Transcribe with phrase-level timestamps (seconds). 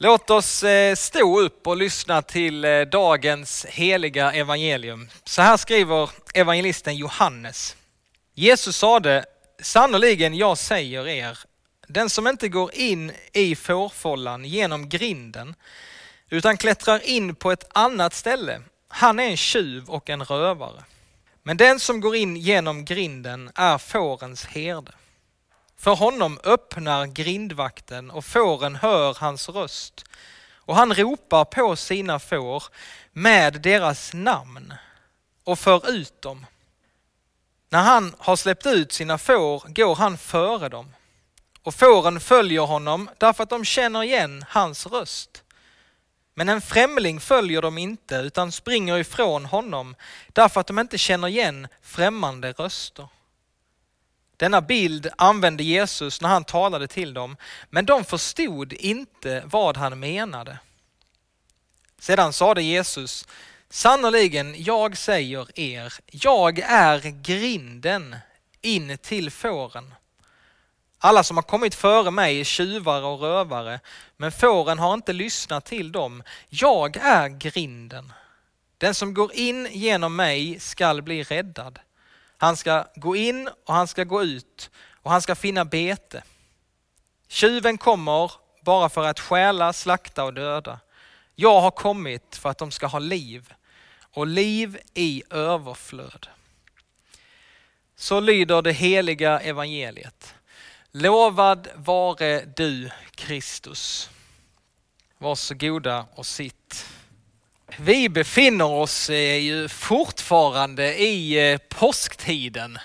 [0.00, 5.08] Låt oss eh, stå upp och lyssna till eh, dagens heliga evangelium.
[5.24, 7.76] Så här skriver evangelisten Johannes.
[8.34, 9.24] Jesus sade,
[9.62, 11.38] sannoliken jag säger er,
[11.88, 15.54] den som inte går in i fårfållan genom grinden,
[16.30, 20.84] utan klättrar in på ett annat ställe, han är en tjuv och en rövare.
[21.42, 24.92] Men den som går in genom grinden är fårens herde.
[25.78, 30.04] För honom öppnar grindvakten och fåren hör hans röst
[30.54, 32.64] och han ropar på sina får
[33.12, 34.74] med deras namn
[35.44, 36.46] och för ut dem.
[37.70, 40.94] När han har släppt ut sina får går han före dem
[41.62, 45.42] och fåren följer honom därför att de känner igen hans röst.
[46.34, 49.94] Men en främling följer dem inte utan springer ifrån honom
[50.32, 53.08] därför att de inte känner igen främmande röster.
[54.38, 57.36] Denna bild använde Jesus när han talade till dem,
[57.70, 60.58] men de förstod inte vad han menade.
[61.98, 63.26] Sedan sade Jesus,
[63.70, 68.16] sannerligen jag säger er, jag är grinden
[68.62, 69.94] in till fåren.
[70.98, 73.80] Alla som har kommit före mig är tjuvar och rövare,
[74.16, 76.22] men fåren har inte lyssnat till dem.
[76.48, 78.12] Jag är grinden.
[78.78, 81.78] Den som går in genom mig skall bli räddad.
[82.38, 84.70] Han ska gå in och han ska gå ut
[85.02, 86.22] och han ska finna bete.
[87.28, 90.80] Tjuven kommer bara för att stjäla, slakta och döda.
[91.34, 93.54] Jag har kommit för att de ska ha liv
[94.12, 96.26] och liv i överflöd.
[97.96, 100.34] Så lyder det heliga evangeliet.
[100.90, 104.10] Lovad vare du Kristus.
[105.18, 106.97] Varsågoda och sitt.
[107.80, 112.78] Vi befinner oss eh, ju fortfarande i eh, påsktiden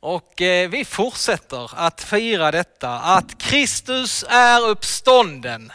[0.00, 5.72] och eh, vi fortsätter att fira detta att Kristus är uppstånden.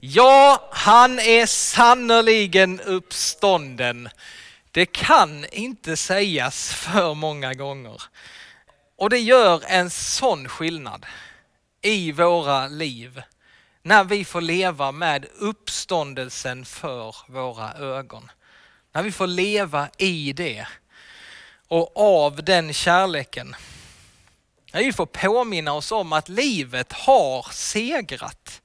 [0.00, 4.08] Ja, han är sannerligen uppstånden.
[4.70, 8.02] Det kan inte sägas för många gånger.
[8.96, 11.06] Och det gör en sån skillnad
[11.82, 13.22] i våra liv
[13.88, 18.30] när vi får leva med uppståndelsen för våra ögon.
[18.92, 20.66] När vi får leva i det
[21.68, 23.56] och av den kärleken.
[24.72, 28.62] När vi får påminna oss om att livet har segrat.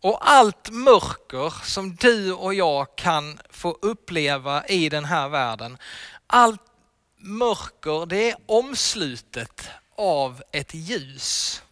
[0.00, 5.78] Och allt mörker som du och jag kan få uppleva i den här världen,
[6.26, 6.62] allt
[7.16, 11.62] mörker det är omslutet av ett ljus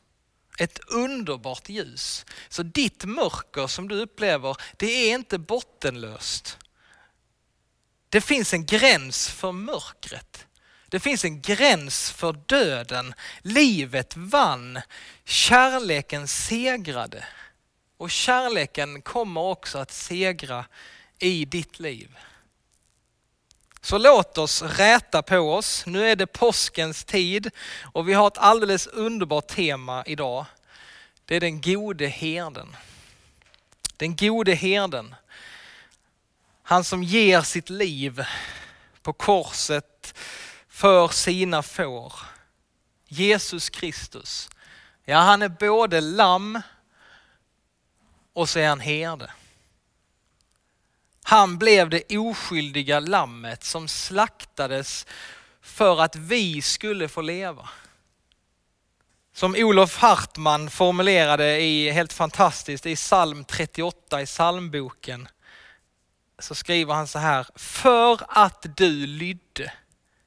[0.60, 2.26] ett underbart ljus.
[2.48, 6.58] Så ditt mörker som du upplever, det är inte bottenlöst.
[8.08, 10.46] Det finns en gräns för mörkret.
[10.88, 13.14] Det finns en gräns för döden.
[13.42, 14.80] Livet vann.
[15.24, 17.24] Kärleken segrade.
[17.96, 20.64] Och kärleken kommer också att segra
[21.18, 22.16] i ditt liv.
[23.82, 25.86] Så låt oss räta på oss.
[25.86, 27.50] Nu är det påskens tid
[27.92, 30.46] och vi har ett alldeles underbart tema idag.
[31.24, 32.76] Det är den gode herden.
[33.96, 35.14] Den gode herden.
[36.62, 38.24] Han som ger sitt liv
[39.02, 40.14] på korset
[40.68, 42.12] för sina får.
[43.06, 44.50] Jesus Kristus.
[45.04, 46.62] Ja, han är både lamm
[48.32, 49.30] och så är han herde.
[51.22, 55.06] Han blev det oskyldiga lammet som slaktades
[55.62, 57.68] för att vi skulle få leva.
[59.32, 65.28] Som Olof Hartman formulerade i, helt fantastiskt i psalm 38 i psalmboken
[66.38, 69.72] så skriver han så här, för att du lydde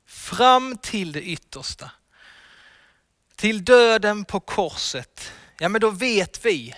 [0.06, 1.92] fram till det yttersta,
[3.36, 6.76] till döden på korset, ja men då vet vi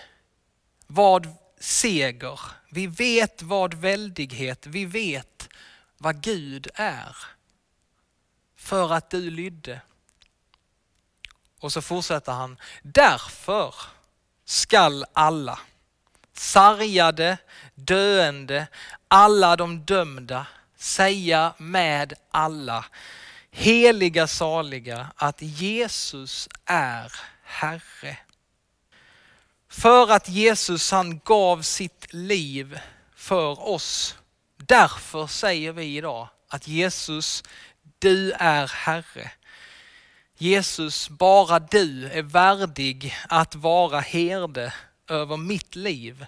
[0.87, 1.27] vad
[1.59, 2.39] seger,
[2.75, 5.49] vi vet vad väldighet, vi vet
[5.97, 7.17] vad Gud är.
[8.57, 9.81] För att du lydde.
[11.59, 13.75] Och så fortsätter han, därför
[14.45, 15.59] skall alla,
[16.33, 17.37] sargade,
[17.75, 18.67] döende,
[19.07, 20.47] alla de dömda,
[20.77, 22.85] säga med alla,
[23.51, 27.11] heliga saliga, att Jesus är
[27.43, 28.17] Herre.
[29.77, 32.79] För att Jesus han gav sitt liv
[33.15, 34.15] för oss.
[34.57, 37.43] Därför säger vi idag att Jesus,
[37.99, 39.31] du är Herre.
[40.37, 44.73] Jesus, bara du är värdig att vara herde
[45.07, 46.25] över mitt liv.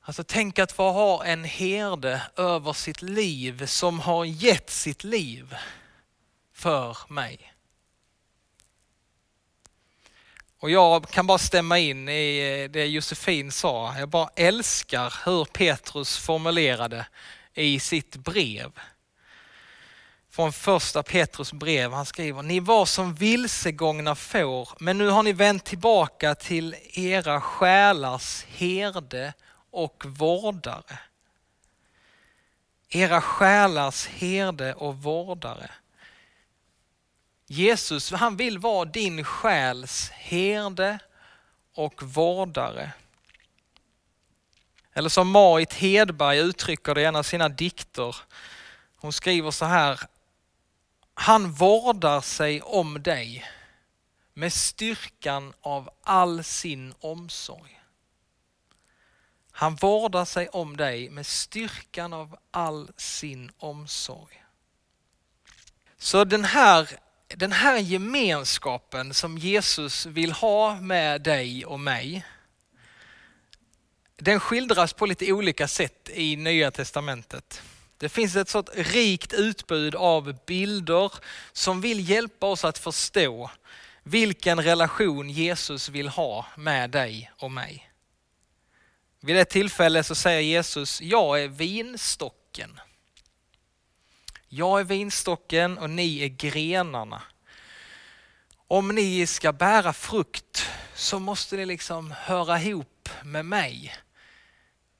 [0.00, 5.56] Alltså tänk att få ha en herde över sitt liv som har gett sitt liv
[6.52, 7.52] för mig.
[10.60, 13.98] Och jag kan bara stämma in i eh, det Josefin sa.
[13.98, 17.06] Jag bara älskar hur Petrus formulerade
[17.54, 18.72] i sitt brev.
[20.30, 21.92] Från första Petrus brev.
[21.92, 27.40] Han skriver, ni var som vilsegångna får, men nu har ni vänt tillbaka till era
[27.40, 29.32] själars herde
[29.70, 30.98] och vårdare.
[32.88, 35.70] Era själars herde och vårdare.
[37.50, 40.98] Jesus han vill vara din själs herde
[41.74, 42.92] och vårdare.
[44.92, 48.16] Eller som Marit Hedberg uttrycker det i en av sina dikter.
[48.96, 50.00] Hon skriver så här.
[51.14, 53.44] Han vårdar sig om dig
[54.34, 57.80] med styrkan av all sin omsorg.
[59.52, 64.44] Han vårdar sig om dig med styrkan av all sin omsorg.
[65.98, 66.98] Så den här
[67.36, 72.24] den här gemenskapen som Jesus vill ha med dig och mig,
[74.16, 77.62] den skildras på lite olika sätt i Nya Testamentet.
[77.98, 81.12] Det finns ett sådant rikt utbud av bilder
[81.52, 83.50] som vill hjälpa oss att förstå
[84.02, 87.90] vilken relation Jesus vill ha med dig och mig.
[89.20, 92.80] Vid ett tillfälle så säger Jesus, jag är vinstocken.
[94.50, 97.22] Jag är vinstocken och ni är grenarna.
[98.68, 103.94] Om ni ska bära frukt så måste ni liksom höra ihop med mig.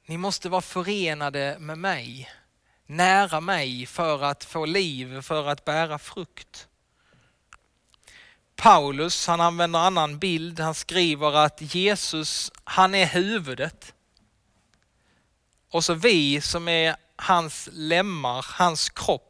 [0.07, 2.31] Ni måste vara förenade med mig,
[2.87, 6.69] nära mig för att få liv, för att bära frukt.
[8.57, 10.61] Paulus han använder en annan bild.
[10.61, 13.95] Han skriver att Jesus, han är huvudet.
[15.71, 19.28] Och så vi som är hans lemmar, hans kropp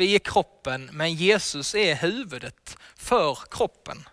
[0.00, 4.08] vi är kroppen, men Jesus är huvudet för kroppen.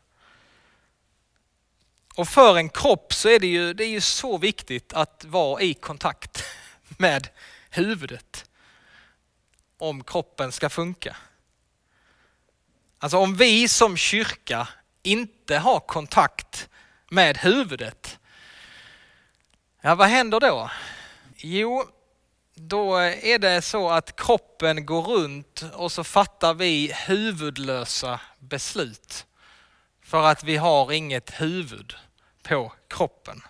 [2.15, 5.61] Och för en kropp så är det ju, det är ju så viktigt att vara
[5.61, 6.43] i kontakt
[6.97, 7.29] med
[7.69, 8.49] huvudet
[9.77, 11.15] om kroppen ska funka.
[12.99, 14.67] Alltså om vi som kyrka
[15.03, 16.69] inte har kontakt
[17.09, 18.19] med huvudet,
[19.81, 20.71] ja vad händer då?
[21.35, 21.96] Jo,
[22.59, 29.25] då är det så att kroppen går runt och så fattar vi huvudlösa beslut.
[30.03, 31.95] För att vi har inget huvud
[32.43, 33.41] på kroppen.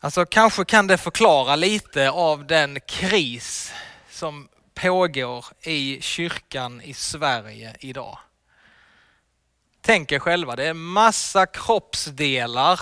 [0.00, 3.72] Alltså kanske kan det förklara lite av den kris
[4.10, 8.18] som pågår i kyrkan i Sverige idag.
[9.80, 12.80] Tänk er själva, det är massa kroppsdelar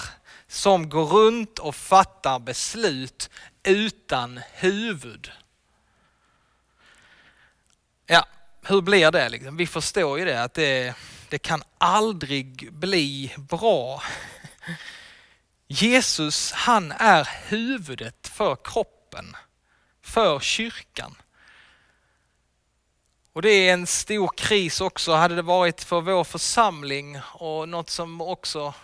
[0.54, 3.30] som går runt och fattar beslut
[3.62, 5.32] utan huvud.
[8.06, 8.26] Ja,
[8.62, 9.28] hur blir det?
[9.28, 9.56] Liksom?
[9.56, 10.94] Vi förstår ju det att det,
[11.28, 14.02] det kan aldrig bli bra.
[15.66, 19.36] Jesus, han är huvudet för kroppen,
[20.02, 21.14] för kyrkan.
[23.32, 27.90] Och det är en stor kris också, hade det varit för vår församling och något
[27.90, 28.74] som också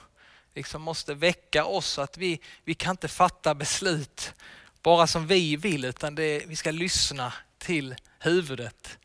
[0.54, 4.34] liksom måste väcka oss att vi, vi kan inte fatta beslut
[4.82, 8.98] bara som vi vill, utan det, vi ska lyssna till huvudet.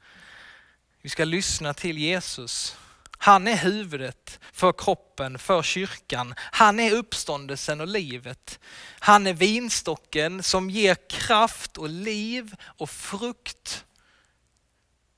[1.02, 2.78] Vi ska lyssna till Jesus.
[3.18, 6.34] Han är huvudet för kroppen, för kyrkan.
[6.38, 8.60] Han är uppståndelsen och livet.
[9.00, 13.86] Han är vinstocken som ger kraft och liv och frukt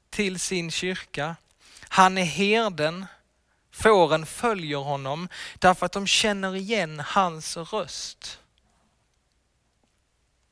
[0.09, 1.35] till sin kyrka.
[1.81, 3.05] Han är herden.
[3.77, 5.29] Fåren följer honom
[5.59, 8.39] därför att de känner igen hans röst.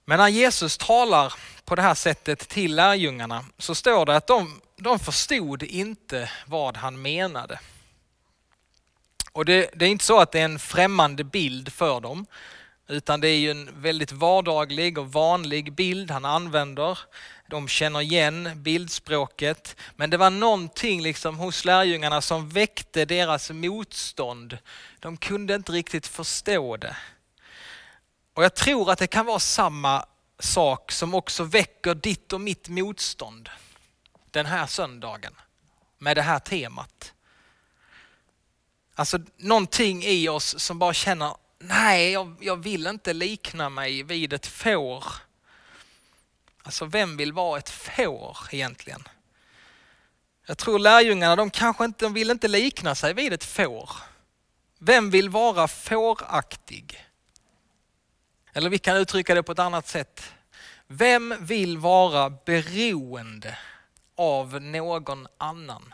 [0.06, 4.62] Men när Jesus talar på det här sättet till lärjungarna så står det att de,
[4.76, 7.60] de förstod inte vad han menade.
[9.32, 12.26] Och det, det, är inte så att det är en främmande bild för dem,
[12.88, 17.00] utan det är ju en väldigt vardaglig och vanlig bild han använder.
[17.48, 24.58] De känner igen bildspråket, men det var någonting liksom hos lärjungarna som väckte deras motstånd.
[25.00, 26.96] De kunde inte riktigt förstå det.
[28.34, 30.06] Och jag tror att det kan vara samma
[30.40, 33.50] sak som också väcker ditt och mitt motstånd
[34.32, 35.34] den här söndagen
[35.98, 37.14] med det här temat.
[38.96, 44.34] Alltså någonting i oss som bara känner, nej jag, jag vill inte likna mig vid
[44.34, 45.06] ett får.
[46.64, 49.04] Alltså vem vill vara ett får egentligen?
[50.46, 53.90] Jag tror lärjungarna, de kanske inte, de vill inte likna sig vid ett får.
[54.80, 57.06] Vem vill vara fåraktig?
[58.54, 60.34] Eller vi kan uttrycka det på ett annat sätt.
[60.88, 63.58] Vem vill vara beroende
[64.16, 65.94] av någon annan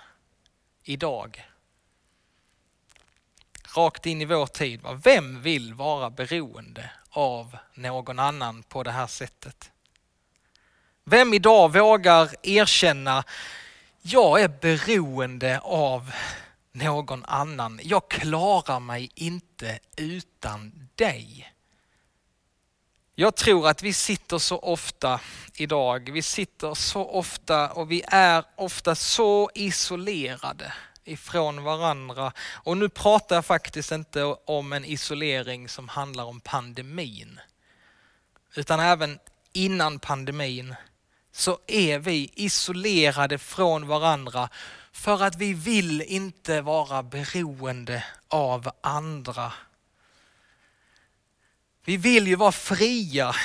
[0.83, 1.50] idag?
[3.75, 4.81] Rakt in i vår tid.
[4.81, 4.93] Va?
[5.03, 9.71] Vem vill vara beroende av någon annan på det här sättet?
[11.03, 13.23] Vem idag vågar erkänna,
[14.01, 16.11] jag är beroende av
[16.71, 17.79] någon annan.
[17.83, 21.53] Jag klarar mig inte utan dig.
[23.15, 25.19] Jag tror att vi sitter så ofta
[25.55, 30.73] idag, vi sitter så ofta och vi är ofta så isolerade
[31.03, 32.33] ifrån varandra.
[32.39, 37.39] Och nu pratar jag faktiskt inte om en isolering som handlar om pandemin.
[38.55, 39.19] Utan även
[39.53, 40.75] innan pandemin
[41.31, 44.49] så är vi isolerade från varandra
[44.91, 49.53] för att vi vill inte vara beroende av andra.
[51.85, 53.35] Vi vill ju vara fria.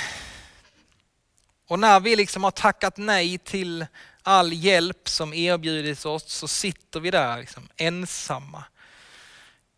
[1.67, 3.85] Och när vi liksom har tackat nej till
[4.27, 8.63] all hjälp som erbjudits oss så sitter vi där liksom ensamma.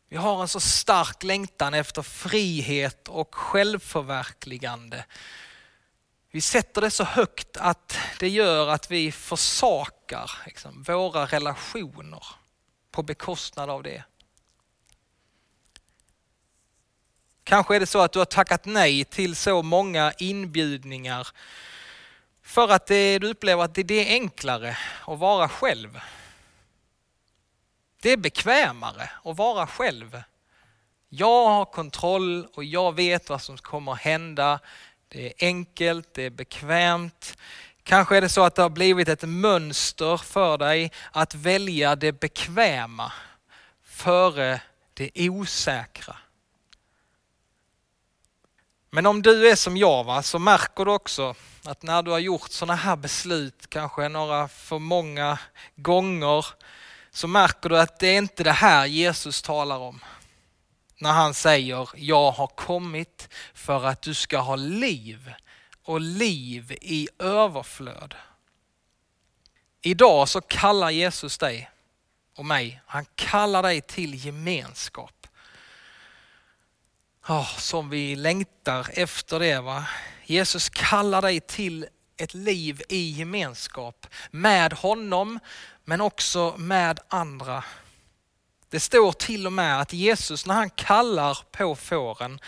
[0.08, 5.06] Vi har en så stark längtan efter frihet och självförverkligande.
[6.32, 12.24] Vi sätter det så högt att det gör att vi försakar liksom, våra relationer
[12.91, 14.03] på bekostnad av det.
[17.44, 21.27] Kanske är det så att du har tackat nej till så många inbjudningar
[22.50, 24.77] för att det, du upplever att det är enklare
[25.08, 26.00] att vara själv.
[28.01, 30.24] Det är bekvämare att vara själv.
[31.10, 34.60] Jag har kontroll och jag vet vad som kommer att hända.
[35.08, 37.38] Det är enkelt, det är bekvämt.
[37.84, 42.12] Kanske är det så att det har blivit ett mönster för dig att välja det
[42.12, 43.12] bekväma
[43.84, 44.62] före
[44.94, 46.18] det osäkra.
[48.89, 52.20] Men om du är som jag va, så märker du också att när du har
[52.20, 55.39] gjort sådana här beslut, kanske några för många
[55.75, 56.46] gånger,
[57.12, 60.00] så märker du att det är inte det här Jesus talar om.
[60.98, 65.34] När han säger, jag har kommit för att du ska ha liv
[65.84, 68.16] och liv i överflöd.
[69.82, 71.70] Idag så kallar Jesus dig
[72.36, 75.28] och mig, han kallar dig till gemenskap.
[77.28, 79.60] Oh, som vi längtar efter det.
[79.60, 79.86] Va?
[80.30, 85.40] Jesus kallar dig till ett liv i gemenskap med honom
[85.86, 87.64] men också med andra.
[88.70, 92.40] Det står till och med att Jesus när han kallar på fåren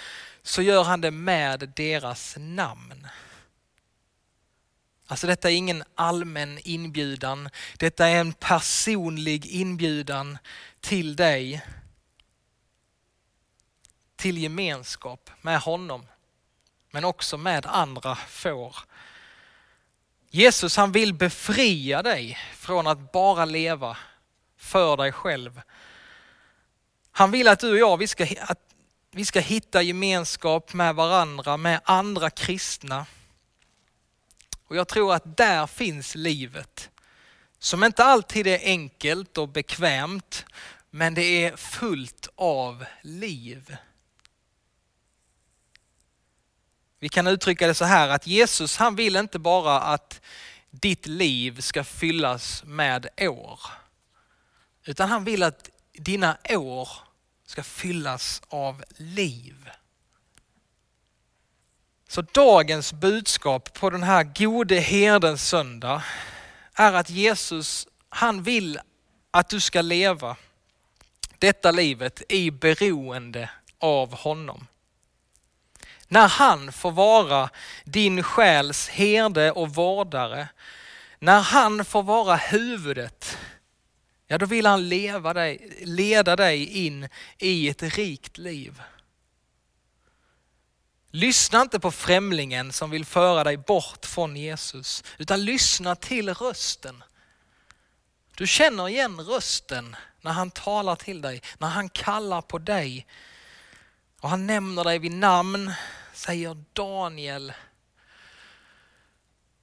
[0.42, 3.08] så gör han det med deras namn.
[5.08, 7.50] Alltså detta är ingen allmän inbjudan.
[7.78, 10.38] Detta är en personlig inbjudan
[10.80, 11.66] till dig
[14.16, 16.06] till gemenskap med honom,
[16.92, 18.76] men också med andra får.
[20.30, 23.98] Jesus han vill befria dig från att bara leva
[24.58, 25.62] för dig själv.
[27.12, 28.60] Han vill att du och jag vi ska, att
[29.12, 33.06] vi ska hitta gemenskap med varandra, med andra kristna.
[34.68, 36.90] Och jag tror att där finns livet.
[37.60, 40.46] Som inte alltid är enkelt och bekvämt,
[40.90, 43.78] men det är fullt av liv.
[47.04, 50.22] Vi kan uttrycka det så här att Jesus han vill inte bara att
[50.70, 53.60] ditt liv ska fyllas med år.
[54.86, 56.90] Utan han vill att dina år
[57.46, 59.70] ska fyllas av liv.
[62.08, 66.04] Så dagens budskap på den här gode herdens söndag
[66.74, 68.80] är att Jesus, han vill
[69.32, 70.36] att du ska leva
[71.40, 74.68] detta livet i beroende av honom.
[76.12, 77.50] När han får vara
[77.84, 80.48] din själs herde och vårdare,
[81.20, 83.38] när han får vara huvudet,
[84.28, 88.82] ja då vill han leva dig, leda dig in i ett rikt liv.
[91.12, 97.04] Lyssna inte på främlingen som vill föra dig bort från Jesus, utan lyssna till rösten.
[98.36, 103.08] Du känner igen rösten när han talar till dig, när han kallar på dig.
[104.20, 105.72] Och han nämner dig vid namn,
[106.26, 107.54] säger Daniel,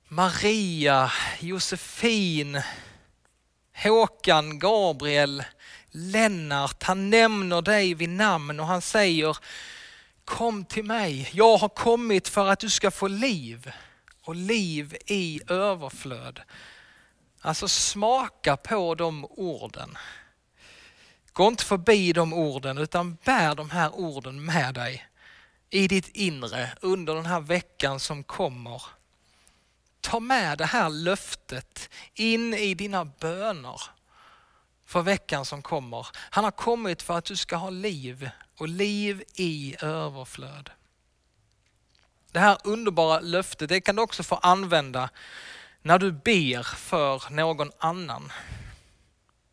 [0.08, 2.62] Maria, Josefin,
[3.74, 5.44] Håkan, Gabriel,
[5.90, 6.82] Lennart.
[6.82, 9.36] Han nämner dig vid namn och han säger
[10.24, 13.72] Kom till mig, jag har kommit för att du ska få liv
[14.22, 16.40] och liv i överflöd.
[17.40, 19.98] Alltså smaka på de orden.
[21.32, 25.08] Gå inte förbi de orden utan bär de här orden med dig
[25.70, 28.82] i ditt inre under den här veckan som kommer.
[30.00, 33.80] Ta med det här löftet in i dina böner.
[34.86, 36.06] för veckan som kommer.
[36.14, 40.70] Han har kommit för att du ska ha liv och liv i överflöd.
[42.32, 45.10] Det här underbara löftet det kan du också få använda
[45.82, 48.32] när du ber för någon annan.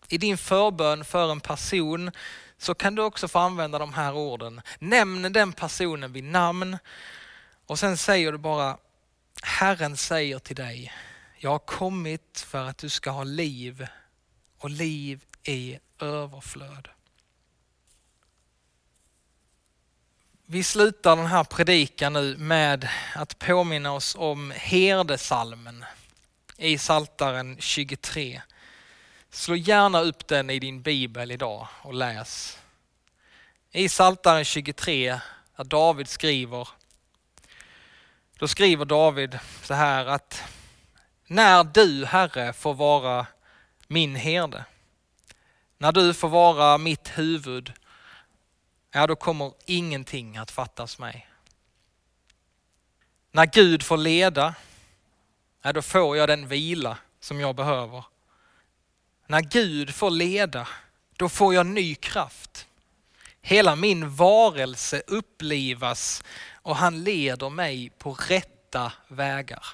[0.07, 2.11] I din förbön för en person
[2.57, 4.61] så kan du också få använda de här orden.
[4.79, 6.77] Nämn den personen vid namn
[7.65, 8.77] och sen säger du bara
[9.43, 10.93] Herren säger till dig,
[11.37, 13.87] jag har kommit för att du ska ha liv
[14.57, 16.87] och liv i överflöd.
[20.45, 25.85] Vi slutar den här predikan nu med att påminna oss om herdesalmen
[26.57, 28.41] i Saltaren 23.
[29.35, 32.59] Slå gärna upp den i din bibel idag och läs.
[33.71, 35.19] I Psaltaren 23,
[35.55, 36.67] där David skriver,
[38.39, 40.43] då skriver David så här att
[41.27, 43.27] när du Herre får vara
[43.87, 44.65] min herde,
[45.77, 47.73] när du får vara mitt huvud,
[48.91, 51.29] ja då kommer ingenting att fattas mig.
[53.31, 54.55] När Gud får leda,
[55.61, 58.03] ja då får jag den vila som jag behöver.
[59.27, 60.67] När Gud får leda,
[61.17, 62.67] då får jag ny kraft.
[63.41, 69.65] Hela min varelse upplivas och han leder mig på rätta vägar.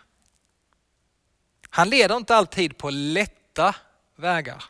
[1.69, 3.75] Han leder inte alltid på lätta
[4.15, 4.63] vägar.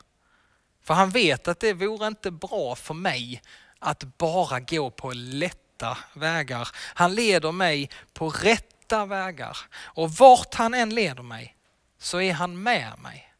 [0.83, 3.41] För han vet att det vore inte bra för mig
[3.79, 6.69] att bara gå på lätta vägar.
[6.75, 9.57] Han leder mig på rätta vägar.
[9.73, 11.55] Och vart han än leder mig
[11.97, 13.30] så är han med mig.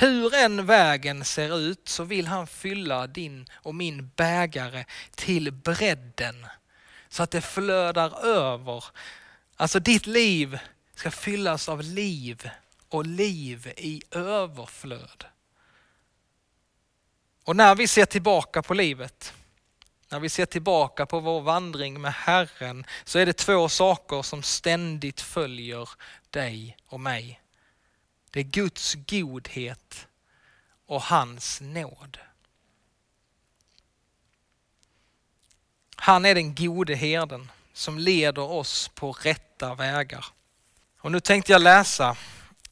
[0.00, 6.46] Hur än vägen ser ut så vill han fylla din och min bägare till bredden
[7.08, 8.84] så att det flödar över.
[9.56, 10.58] Alltså ditt liv
[10.94, 12.50] ska fyllas av liv
[12.88, 15.24] och liv i överflöd.
[17.44, 19.32] Och när vi ser tillbaka på livet,
[20.08, 24.42] när vi ser tillbaka på vår vandring med Herren så är det två saker som
[24.42, 25.88] ständigt följer
[26.30, 27.40] dig och mig.
[28.30, 30.06] Det är Guds godhet
[30.86, 32.18] och hans nåd.
[35.96, 40.26] Han är den gode herden som leder oss på rätta vägar.
[41.00, 42.16] Och nu tänkte jag läsa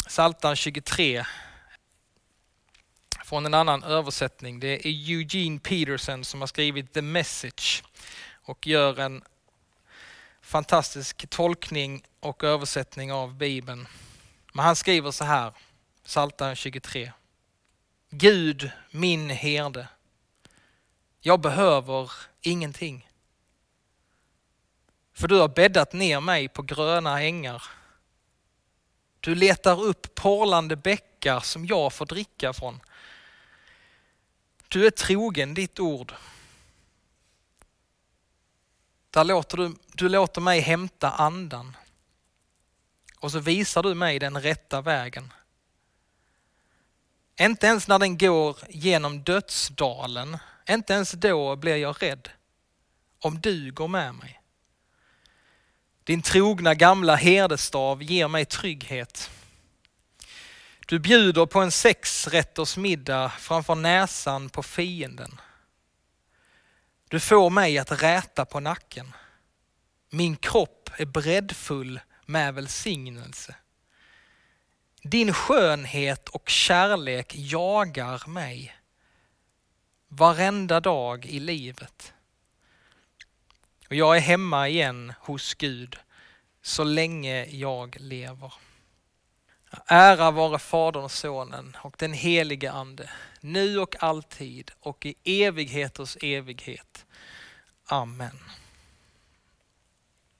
[0.06, 1.24] Psaltaren 23
[3.24, 4.60] från en annan översättning.
[4.60, 7.82] Det är Eugene Peterson som har skrivit The Message
[8.42, 9.22] och gör en
[10.40, 13.88] fantastisk tolkning och översättning av Bibeln.
[14.56, 15.52] Men han skriver så här,
[16.04, 17.12] Psaltaren 23.
[18.10, 19.88] Gud min herde.
[21.20, 23.08] Jag behöver ingenting.
[25.12, 27.62] För du har bäddat ner mig på gröna ängar.
[29.20, 32.80] Du letar upp porlande bäckar som jag får dricka från.
[34.68, 36.14] Du är trogen ditt ord.
[39.10, 41.76] Där låter du, du låter mig hämta andan.
[43.20, 45.32] Och så visar du mig den rätta vägen.
[47.40, 52.28] Inte ens när den går genom dödsdalen, inte ens då blir jag rädd.
[53.18, 54.40] Om du går med mig.
[56.04, 59.30] Din trogna gamla herdestav ger mig trygghet.
[60.86, 65.40] Du bjuder på en sexrätters middag framför näsan på fienden.
[67.08, 69.12] Du får mig att räta på nacken.
[70.10, 73.54] Min kropp är breddfull med välsignelse.
[75.02, 78.76] Din skönhet och kärlek jagar mig
[80.08, 82.12] varenda dag i livet.
[83.88, 85.96] Och jag är hemma igen hos Gud
[86.62, 88.54] så länge jag lever.
[89.86, 93.10] Ära vare Fadern och Sonen och den helige Ande,
[93.40, 97.06] nu och alltid och i evigheters evighet.
[97.84, 98.38] Amen.